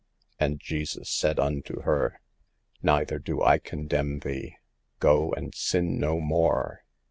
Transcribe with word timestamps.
"And 0.39 0.59
Jesus 0.59 1.11
said 1.11 1.39
unto 1.39 1.81
her; 1.83 2.21
6 2.77 2.83
Neither 2.85 3.19
do 3.19 3.43
I 3.43 3.59
condemn 3.59 4.17
thee; 4.21 4.55
go 4.99 5.31
and 5.33 5.53
sin 5.53 5.99
no 5.99 6.19
more.' 6.19 6.83